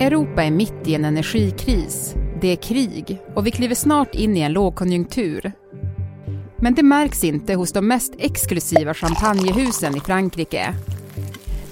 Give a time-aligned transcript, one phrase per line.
[0.00, 2.14] Europa är mitt i en energikris.
[2.40, 5.52] Det är krig och vi kliver snart in i en lågkonjunktur.
[6.56, 10.74] Men det märks inte hos de mest exklusiva champagnehusen i Frankrike.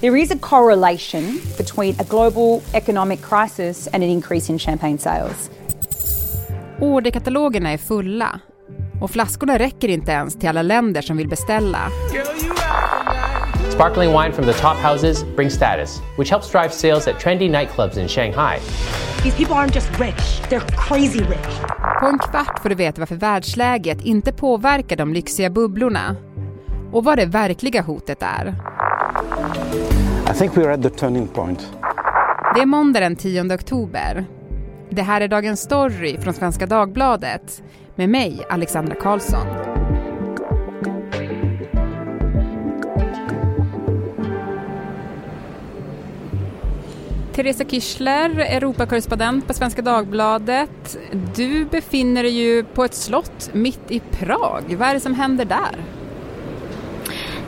[0.01, 5.51] There is a correlation between a global economic crisis and an increase in champagne sales.
[6.81, 8.41] Orderkatalogerna är fulla
[9.01, 11.91] och flaskorna räcker inte ens till alla länder som vill beställa.
[13.75, 17.99] Sparkling wine from the top houses brings status, which helps drive sales at trendy nightclubs
[17.99, 18.59] in Shanghai.
[19.23, 21.61] These people aren't just rich, they're crazy rich.
[22.01, 26.17] På en kvart får du veta varför världsläget inte påverkar de lyxiga bubblorna
[26.93, 28.55] och vad det verkliga hotet är.
[30.31, 31.69] I think we are at the turning point.
[32.55, 34.25] Det är måndag den 10 oktober.
[34.91, 37.63] Det här är Dagens Story från Svenska Dagbladet
[37.95, 39.74] med mig, Alexandra Karlsson.
[47.35, 50.99] Teresa Kischler, Europakorrespondent på Svenska Dagbladet.
[51.37, 54.77] Du befinner dig ju på ett slott mitt i Prag.
[54.79, 56.04] Vad är det som händer där?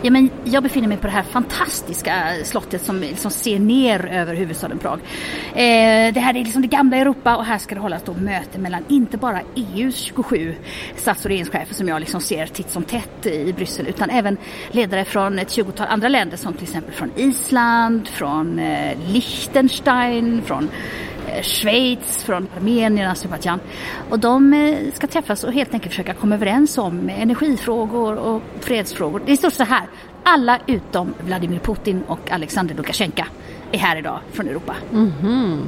[0.02, 4.34] Ja, men jag befinner mig på det här fantastiska slottet som liksom ser ner över
[4.34, 5.00] huvudstaden Prag.
[5.52, 8.58] Eh, det här är liksom det gamla Europa och här ska det hållas då möte
[8.58, 10.54] mellan inte bara EUs 27
[10.96, 14.36] stats och regeringschefer som jag liksom ser titt som tätt i Bryssel utan även
[14.70, 20.64] ledare från ett 20-tal andra länder som till exempel från Island, från eh, Liechtenstein, från
[20.64, 21.05] Eh,
[21.42, 23.60] Schweiz, från Armenien, Azerbajdzjan.
[24.10, 29.22] Och de eh, ska träffas och helt enkelt försöka komma överens om energifrågor och fredsfrågor.
[29.26, 29.86] Det är stort så här.
[30.22, 33.22] Alla utom Vladimir Putin och Alexander Lukasjenko
[33.72, 34.76] är här idag från Europa.
[34.92, 35.60] Mm -hmm.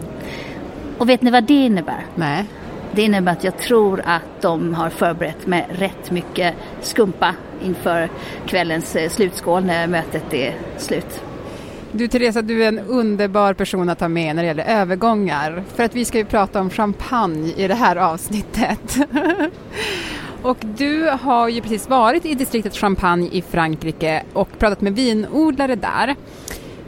[0.99, 2.07] Och vet ni vad det innebär?
[2.15, 2.45] Nej.
[2.93, 8.09] Det innebär att jag tror att de har förberett med rätt mycket skumpa inför
[8.47, 11.28] kvällens eh, slutskål när mötet är slut.
[11.99, 15.65] Du Teresa, du är en underbar person att ha med när det gäller övergångar.
[15.75, 18.97] För att vi ska ju prata om champagne i det här avsnittet.
[20.43, 25.77] och du har ju precis varit i distriktet Champagne i Frankrike och pratat med vinodlare
[25.77, 26.15] där.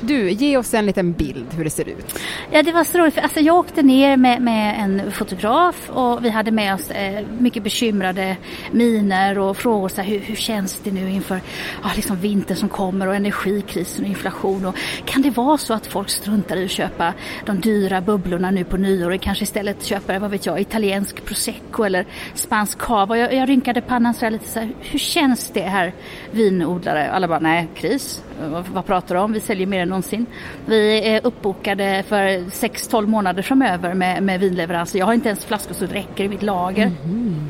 [0.01, 2.19] Du, ge oss en liten bild hur det ser ut.
[2.51, 3.15] Ja, det var så roligt.
[3.15, 7.27] För, alltså, jag åkte ner med, med en fotograf och vi hade med oss eh,
[7.39, 8.37] mycket bekymrade
[8.71, 11.41] miner och frågor så här, hur, hur känns det nu inför
[11.83, 14.67] ja, liksom vintern som kommer och energikrisen och inflation.
[14.67, 17.13] Och, kan det vara så att folk struntar i att köpa
[17.47, 21.83] de dyra bubblorna nu på nyår och kanske istället köper, vad vet jag, italiensk prosecco
[21.83, 23.19] eller spansk cava.
[23.19, 25.93] Jag, jag rynkade pannan så här lite så här, hur känns det här
[26.31, 27.11] vinodlare?
[27.11, 28.23] Alla bara, nej, kris.
[28.51, 29.33] Vad, vad pratar du om?
[29.33, 30.27] Vi säljer mer än någonsin.
[30.67, 34.99] Vi är uppbokade för 6-12 månader framöver med, med vinleveranser.
[34.99, 36.93] Jag har inte ens flaskor så det räcker i mitt lager.
[37.05, 37.49] Mm.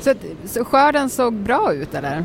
[0.00, 2.24] Så, så skörden såg bra ut eller?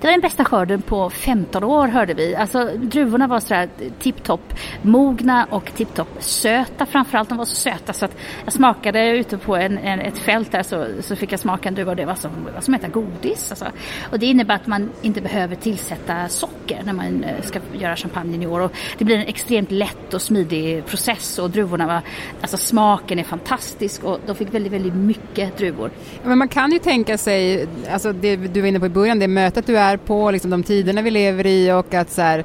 [0.00, 2.36] Det var den bästa skörden på 15 år hörde vi.
[2.36, 3.68] Alltså druvorna var sådär
[3.98, 7.28] tipptopp mogna och tipptopp söta framförallt.
[7.28, 10.62] De var så söta så att jag smakade ute på en, en, ett fält där
[10.62, 12.92] så, så fick jag smaka en druva och det var som, var som att äta
[12.92, 13.50] godis.
[13.50, 13.66] Alltså.
[14.10, 18.44] Och det innebär att man inte behöver tillsätta socker när man eh, ska göra champagne
[18.44, 18.60] i år.
[18.60, 22.00] Och det blir en extremt lätt och smidig process och druvorna var,
[22.40, 25.90] alltså smaken är fantastisk och de fick väldigt, väldigt mycket druvor.
[26.22, 29.28] Men man kan ju tänka sig, alltså det du var inne på i början, det
[29.28, 32.44] mötet du är här på, liksom de tiderna vi lever i och att så här,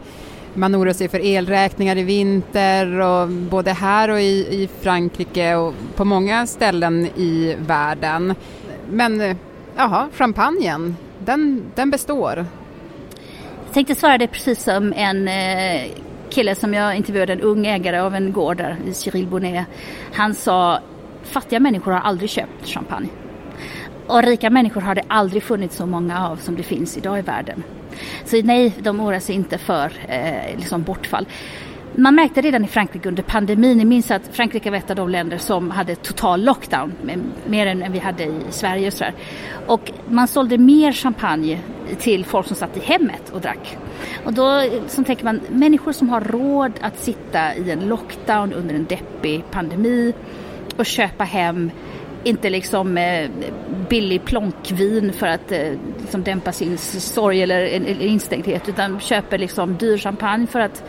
[0.53, 5.73] man oroar sig för elräkningar i vinter och både här och i, i Frankrike och
[5.95, 8.35] på många ställen i världen.
[8.91, 9.38] Men eh,
[9.75, 12.45] jaha, champagnen, den, den består.
[13.66, 15.81] Jag tänkte svara det precis som en eh,
[16.29, 19.66] kille som jag intervjuade, en ung ägare av en gård där, Cyril Bonnet.
[20.13, 20.79] Han sa,
[21.23, 23.09] fattiga människor har aldrig köpt champagne.
[24.07, 27.21] Och rika människor har det aldrig funnits så många av som det finns idag i
[27.21, 27.63] världen.
[28.25, 31.27] Så nej, de oroar sig inte för eh, liksom bortfall.
[31.97, 35.09] Man märkte redan i Frankrike under pandemin, ni minns att Frankrike var ett av de
[35.09, 36.93] länder som hade total lockdown,
[37.45, 39.13] mer än vi hade i Sverige och sådär.
[39.67, 41.59] Och man sålde mer champagne
[41.99, 43.77] till folk som satt i hemmet och drack.
[44.25, 48.75] Och då så tänker man, människor som har råd att sitta i en lockdown under
[48.75, 50.13] en deppig pandemi
[50.78, 51.72] och köpa hem
[52.25, 53.29] inte liksom eh,
[53.89, 59.77] billig plonkvin för att eh, liksom dämpa sin sorg eller, eller instängdhet utan köper liksom
[59.77, 60.83] dyr champagne för att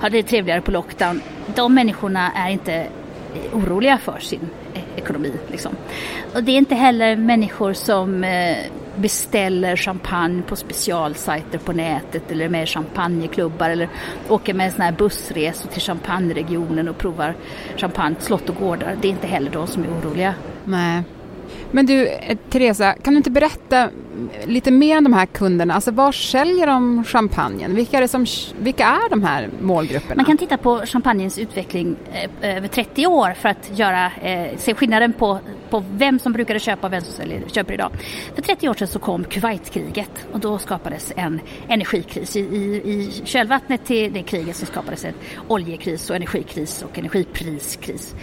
[0.00, 1.20] ha det trevligare på lockdown.
[1.54, 2.86] De människorna är inte
[3.52, 5.32] oroliga för sin eh, ekonomi.
[5.50, 5.76] Liksom.
[6.34, 8.56] Och det är inte heller människor som eh,
[8.96, 13.88] beställer champagne på specialsajter på nätet eller med champagneklubbar eller
[14.28, 17.34] åker med såna här bussresor till champagneregionen och provar
[17.76, 18.96] champagne på slott och gårdar.
[19.02, 20.34] Det är inte heller de som är oroliga.
[20.68, 21.02] Nej.
[21.70, 23.90] Men du, eh, Teresa, kan du inte berätta
[24.44, 25.74] lite mer om de här kunderna.
[25.74, 27.74] Alltså var säljer de champagnen?
[27.74, 28.26] Vilka är, det som,
[28.60, 30.14] vilka är de här målgrupperna?
[30.14, 34.74] Man kan titta på champagnens utveckling eh, över 30 år för att göra, eh, se
[34.74, 35.38] skillnaden på,
[35.70, 37.90] på vem som brukade köpa och vem som säljer, köper idag.
[38.34, 42.36] För 30 år sedan så kom Kuwaitkriget och då skapades en energikris.
[42.36, 45.14] I, i, i kölvattnet till det kriget så skapades en
[45.48, 48.14] oljekris och energikris och energipriskris.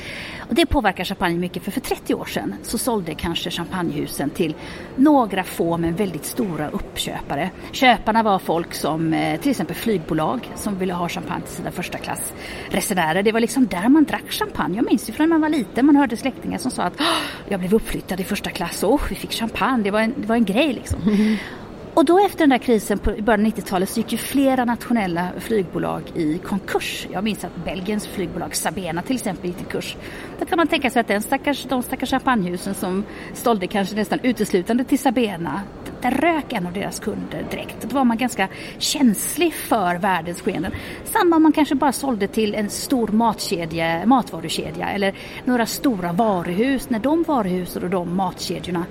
[0.49, 4.55] Och det påverkar champagne mycket för för 30 år sedan så sålde kanske champagnehusen till
[4.95, 7.49] några få men väldigt stora uppköpare.
[7.71, 11.97] Köparna var folk som eh, till exempel flygbolag som ville ha champagne till sina första
[11.97, 12.33] klass
[12.69, 13.23] resenärer.
[13.23, 14.75] Det var liksom där man drack champagne.
[14.75, 17.01] Jag minns ju från när man var liten, man hörde släktingar som sa att
[17.47, 20.35] jag blev uppflyttad i första klass och vi fick champagne, det var en, det var
[20.35, 20.99] en grej liksom.
[21.95, 24.65] Och då efter den där krisen på, i början av 90-talet så gick ju flera
[24.65, 27.07] nationella flygbolag i konkurs.
[27.11, 29.97] Jag minns att Belgiens flygbolag Sabena till exempel gick i kurs.
[30.39, 33.03] Då kan man tänka sig att den stackars, de stackars champagnehusen som
[33.33, 35.61] sålde kanske nästan uteslutande till Sabena,
[36.01, 37.77] där rök en av deras kunder direkt.
[37.81, 40.71] Då var man ganska känslig för världens skeenden.
[41.03, 45.13] Samma om man kanske bara sålde till en stor matkedja, matvarukedja eller
[45.45, 46.89] några stora varuhus.
[46.89, 48.85] När de varuhusen och de matkedjorna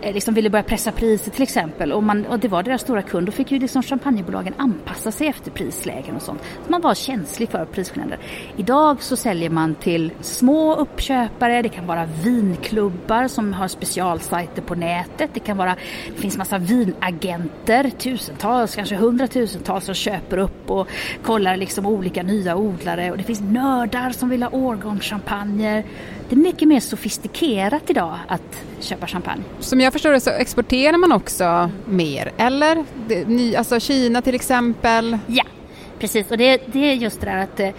[0.00, 3.02] Eh, liksom ville börja pressa priser till exempel och, man, och det var deras stora
[3.02, 6.40] kund, då fick ju liksom champagnebolagen anpassa sig efter prislägen och sånt.
[6.64, 8.18] Så man var känslig för prisskillnader.
[8.56, 14.74] Idag så säljer man till små uppköpare, det kan vara vinklubbar som har specialsajter på
[14.74, 15.76] nätet, det kan vara,
[16.14, 20.88] det finns massa vinagenter, tusentals, kanske hundratusentals som köper upp och
[21.22, 25.84] kollar liksom olika nya odlare och det finns nördar som vill ha årgångschampagner.
[26.28, 29.42] Det är mycket mer sofistikerat idag att köpa champagne.
[29.60, 32.84] Som jag förstår det så exporterar man också mer, eller?
[33.08, 35.18] Det, alltså Kina till exempel?
[35.26, 35.44] Ja,
[35.98, 36.30] precis.
[36.30, 37.70] Och det, det är just det där att eh,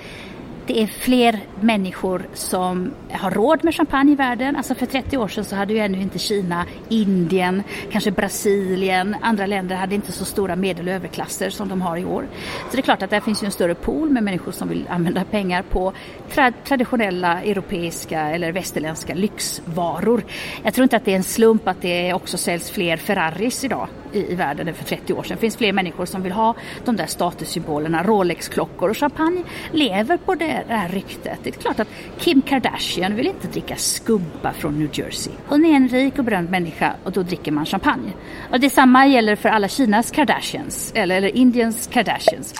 [0.69, 4.55] det är fler människor som har råd med champagne i världen.
[4.55, 9.45] Alltså för 30 år sedan så hade ju ännu inte Kina, Indien, kanske Brasilien, andra
[9.45, 12.27] länder hade inte så stora medel och överklasser som de har i år.
[12.69, 14.87] Så det är klart att där finns ju en större pool med människor som vill
[14.89, 15.93] använda pengar på
[16.31, 20.23] tra traditionella europeiska eller västerländska lyxvaror.
[20.63, 23.87] Jag tror inte att det är en slump att det också säljs fler Ferraris idag
[24.13, 25.35] i, i världen än för 30 år sedan.
[25.35, 30.35] Det finns fler människor som vill ha de där statussymbolerna, Rolex-klockor och champagne lever på
[30.35, 31.39] det här ryktet.
[31.43, 31.87] Det är klart att
[32.19, 35.33] Kim Kardashian vill inte dricka skumpa från New Jersey.
[35.47, 38.13] Hon är en rik och berömd människa och då dricker man champagne.
[38.51, 42.53] Och detsamma gäller för alla Kinas Kardashians eller, eller Indiens Kardashians.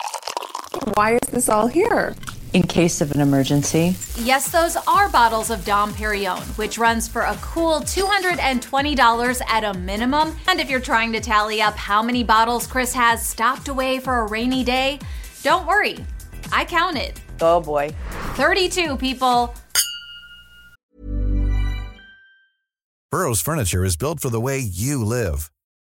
[0.85, 2.13] Why is this all here?
[2.53, 3.95] In case of an emergency.
[4.17, 9.73] Yes, those are bottles of Dom Perignon, which runs for a cool $220 at a
[9.79, 10.35] minimum.
[10.47, 14.19] And if you're trying to tally up how many bottles Chris has stocked away for
[14.19, 14.99] a rainy day,
[15.43, 15.97] don't worry.
[16.51, 17.19] I counted.
[17.41, 17.93] Oh boy.
[18.35, 19.53] 32 people.
[23.11, 25.51] Burrow's furniture is built for the way you live.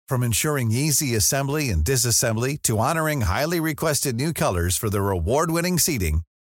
[0.08, 5.78] From ensuring easy assembly and disassembly to honoring highly requested new colors for their award-winning
[5.78, 6.24] seating,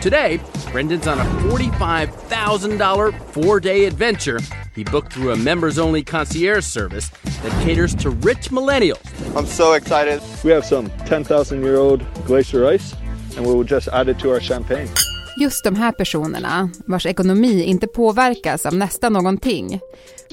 [0.00, 0.40] Today,
[0.72, 4.40] Brendan's on a $45,000 four day adventure
[4.74, 7.10] he booked through a members only concierge service
[7.42, 9.04] that caters to rich millennials.
[9.36, 10.20] I'm so excited.
[10.44, 12.94] We have some 10,000 year old glacier ice,
[13.36, 14.88] and we will just add it to our champagne.
[15.36, 19.80] Just de här personerna, vars ekonomi inte påverkas av nästan någonting,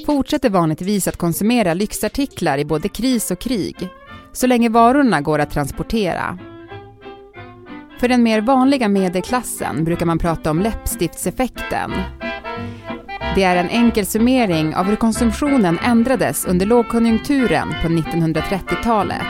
[0.06, 3.76] fortsätter vanligtvis att konsumera lyxartiklar i både kris och krig,
[4.34, 6.40] så länge varorna går att transportera.
[8.00, 11.92] För den mer vanliga medelklassen brukar man prata om läppstiftseffekten.
[13.36, 19.22] Det är en enkel summering av hur konsumtionen ändrades under lågkonjunkturen på 1930-talet.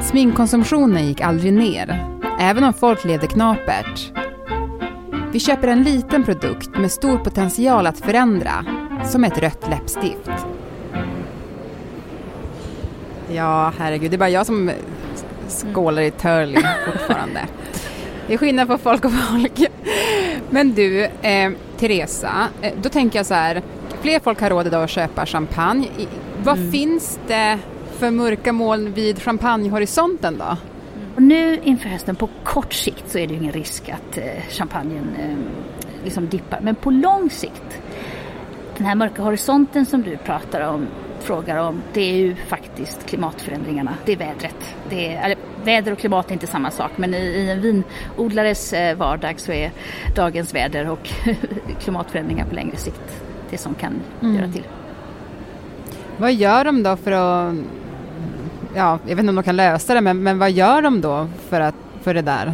[0.00, 4.12] Sminkkonsumtionen gick aldrig ner, även om folk levde knapert.
[5.32, 8.64] Vi köper en liten produkt med stor potential att förändra,
[9.04, 10.46] som ett rött läppstift.
[13.32, 14.70] Ja, herregud, det är bara jag som
[15.48, 16.62] skålar i Turling
[16.92, 17.40] fortfarande.
[18.26, 19.62] Det är skillnad på folk och folk.
[20.50, 23.62] Men du, eh, Teresa, eh, då tänker jag så här,
[24.00, 25.88] fler folk har råd idag att köpa champagne.
[26.44, 26.72] Vad mm.
[26.72, 27.58] finns det
[27.98, 30.56] för mörka moln vid champagnehorisonten då?
[31.16, 34.42] Och nu inför hösten på kort sikt så är det ju ingen risk att eh,
[34.50, 35.36] champagnen eh,
[36.04, 36.60] liksom dippar.
[36.60, 37.80] Men på lång sikt,
[38.76, 40.86] den här mörka horisonten som du pratar om
[41.26, 43.94] frågar om det är ju faktiskt klimatförändringarna.
[44.04, 44.76] Det är vädret.
[44.90, 48.72] Det är, eller, väder och klimat är inte samma sak men i, i en vinodlares
[48.72, 49.70] eh, vardag så är
[50.14, 51.10] dagens väder och
[51.80, 54.36] klimatförändringar på längre sikt det som kan mm.
[54.36, 54.64] göra till.
[56.16, 57.54] Vad gör de då för att,
[58.74, 61.28] ja, jag vet inte om de kan lösa det, men, men vad gör de då
[61.48, 62.52] för, att, för det där?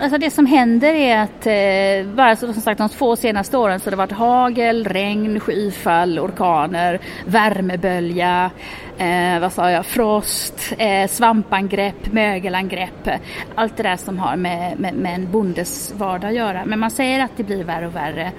[0.00, 3.86] Alltså det som händer är att eh, bara som sagt de två senaste åren så
[3.86, 8.50] har det varit hagel, regn, skyfall, orkaner, värmebölja,
[8.98, 13.08] eh, vad sa jag, frost, eh, svampangrepp, mögelangrepp.
[13.54, 16.64] Allt det där som har med, med, med en bondes vardag att göra.
[16.64, 18.32] Men man säger att det blir värre och värre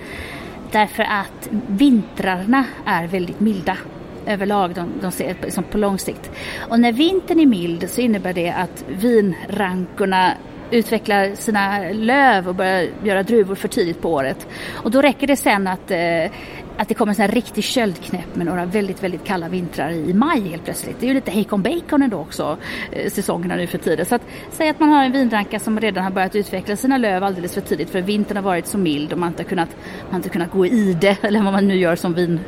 [0.71, 3.77] därför att vintrarna är väldigt milda
[4.25, 6.31] överlag, de, de ser liksom på lång sikt.
[6.69, 10.33] Och när vintern är mild så innebär det att vinrankorna
[10.71, 14.47] utvecklar sina löv och börjar göra druvor för tidigt på året.
[14.73, 16.31] Och då räcker det sen att, eh,
[16.77, 20.63] att det kommer en riktig köldknäpp med några väldigt, väldigt kalla vintrar i maj helt
[20.63, 20.99] plötsligt.
[20.99, 22.57] Det är ju lite hejkon bacon ändå också,
[22.91, 24.05] eh, säsongerna nu för tiden.
[24.05, 24.21] Så att
[24.51, 27.61] säg att man har en vinranka som redan har börjat utveckla sina löv alldeles för
[27.61, 29.69] tidigt för vintern har varit så mild och man inte har kunnat,
[30.03, 32.39] man har inte kunnat gå i det eller vad man nu gör som vin,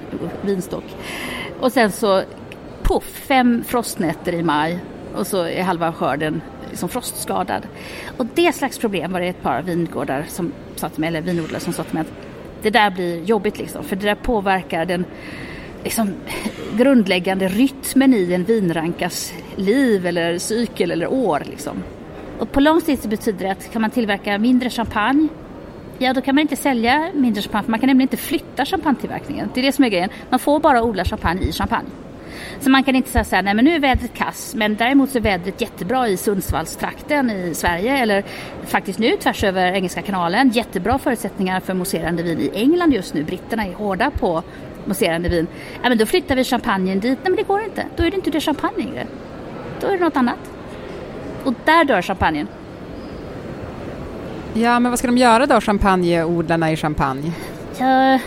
[0.42, 0.86] vinstock.
[1.60, 2.22] Och sen så
[2.84, 4.80] poff, fem frostnätter i maj
[5.16, 7.68] och så är halva skörden liksom frostskadad.
[8.18, 11.74] Och det slags problem var det ett par vingårdar som satt med, eller vinodlare som
[11.74, 12.12] satt med att
[12.62, 15.06] det där blir jobbigt liksom, för det där påverkar den
[15.84, 16.14] liksom,
[16.78, 21.44] grundläggande rytmen i en vinrankas liv eller cykel eller år.
[21.46, 21.84] Liksom.
[22.40, 25.28] Och på lång sikt betyder det att kan man tillverka mindre champagne
[26.02, 29.50] Ja, då kan man inte sälja mindre champagne för man kan nämligen inte flytta champagnetillverkningen.
[29.54, 30.10] Det är det som är grejen.
[30.30, 31.90] Man får bara odla champagne i champagne.
[32.62, 35.10] Så man kan inte säga så här, nej men nu är vädret kass, men däremot
[35.10, 38.24] så är vädret jättebra i Sundsvallstrakten i Sverige eller
[38.66, 40.50] faktiskt nu tvärs över Engelska kanalen.
[40.50, 43.24] Jättebra förutsättningar för mousserande vin i England just nu.
[43.24, 44.44] Britterna är hårda på
[44.86, 45.48] mousserande vin.
[45.84, 47.20] Ja men då flyttar vi champagnen dit.
[47.24, 47.86] Nej men det går inte.
[47.96, 49.08] Då är det inte det champagne längre.
[49.82, 50.51] Då är det något annat.
[51.44, 52.48] Och där dör champagnen.
[54.54, 57.32] Ja, men vad ska de göra då, champagneodlarna i Champagne?
[57.80, 58.20] Ja,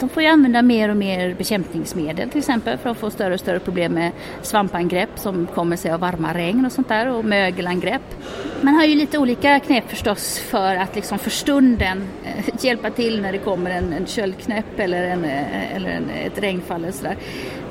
[0.00, 3.40] de får ju använda mer och mer bekämpningsmedel till exempel för att få större och
[3.40, 4.12] större problem med
[4.42, 8.02] svampangrepp som kommer sig av varma regn och sånt där och mögelangrepp.
[8.60, 13.22] Man har ju lite olika knep förstås för att liksom för stunden eh, hjälpa till
[13.22, 17.16] när det kommer en, en köldknäpp eller, en, eh, eller en, ett regnfall eller sådär.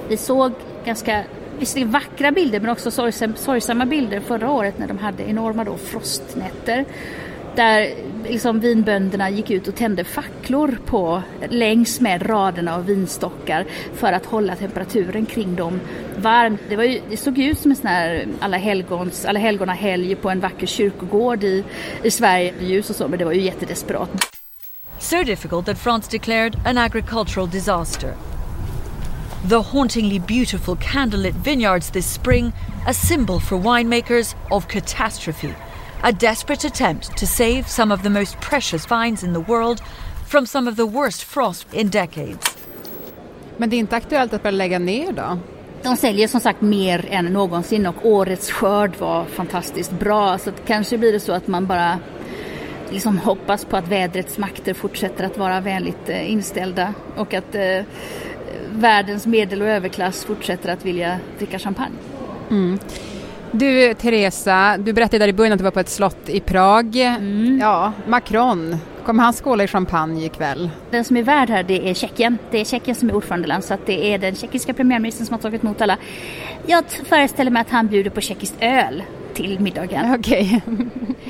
[0.09, 0.51] Vi såg
[0.85, 1.23] ganska
[1.59, 2.91] visserligen vackra bilder men också
[3.35, 6.85] sorgsamma bilder förra året när de hade enorma då frostnätter
[7.57, 14.13] där liksom vinbönderna gick ut och tände facklor på längs med raderna av vinstockar för
[14.13, 15.79] att hålla temperaturen kring dem
[16.17, 16.57] varm.
[16.69, 20.15] Det, var ju, det såg ut som en sån här alla, helgons, alla helgona helg
[20.15, 21.63] på en vacker kyrkogård i,
[22.03, 24.09] i Sverige, ljus och så, men det var ju jättedesperat.
[24.99, 28.13] So difficult that France declared an agricultural disaster.
[29.49, 32.51] The hauntingly beautiful candlelit vineyards this spring,
[32.87, 35.66] a symbol for winemakers of catastrophe
[36.01, 39.81] a desperate attempt to save some of the most precious vines in the world
[40.27, 42.57] from some of the worst frost in decades.
[43.57, 45.39] Men det är inte aktuellt att börja lägga ner då?
[45.83, 50.97] De säljer som sagt mer än någonsin och årets skörd var fantastiskt bra så kanske
[50.97, 51.99] blir det så att man bara
[52.89, 57.81] liksom hoppas på att vädrets makter fortsätter att vara vänligt eh, inställda och att eh,
[58.71, 61.95] världens medel och överklass fortsätter att vilja dricka champagne.
[62.49, 62.79] Mm.
[63.51, 66.95] Du Teresa, du berättade där i början att du var på ett slott i Prag.
[66.95, 67.59] Mm.
[67.61, 68.75] Ja, Macron,
[69.05, 70.69] kommer han skåla i champagne ikväll?
[70.91, 72.37] Den som är värd här det är Tjeckien.
[72.51, 75.63] Det är Tjeckien som är ordförandeland så det är den tjeckiska premiärministern som har tagit
[75.63, 75.97] emot alla.
[76.65, 79.03] Jag föreställer mig att han bjuder på tjeckiskt öl
[79.37, 80.13] till middagen.
[80.19, 80.61] Okay.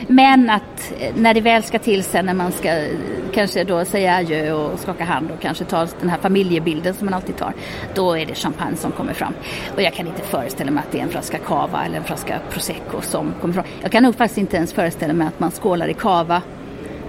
[0.08, 2.88] Men att eh, när det väl ska till sen när man ska
[3.34, 7.14] kanske då säga adjö och skaka hand och kanske ta den här familjebilden som man
[7.14, 7.54] alltid tar.
[7.96, 9.34] Då är det champagne som kommer fram.
[9.76, 12.40] Och jag kan inte föreställa mig att det är en flaska cava eller en flaska
[12.50, 13.66] prosecco som kommer fram.
[13.82, 16.42] Jag kan nog faktiskt inte ens föreställa mig att man skålar i cava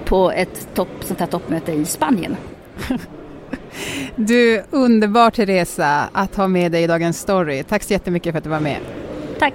[0.04, 2.36] på ett topp, sånt här toppmöte i Spanien.
[4.16, 7.62] Du, underbar Teresa att ha med dig i Dagens Story.
[7.62, 8.78] Tack så jättemycket för att du var med.
[9.38, 9.54] Tack.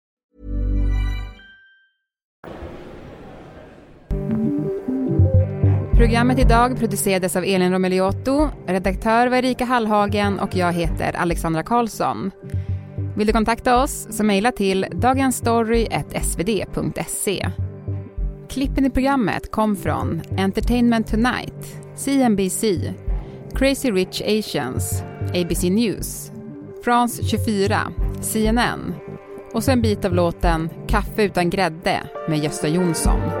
[6.01, 12.31] Programmet idag producerades av Elin Romeliotto, redaktör var Erika Hallhagen och jag heter Alexandra Karlsson.
[13.17, 17.49] Vill du kontakta oss så mejla till dagensstory.svd.se.
[18.49, 22.63] Klippen i programmet kom från Entertainment Tonight, CNBC,
[23.55, 25.03] Crazy Rich Asians,
[25.33, 26.31] ABC News,
[26.83, 27.79] France 24,
[28.21, 28.93] CNN
[29.53, 33.40] och så en bit av låten Kaffe utan grädde med Gösta Jonsson.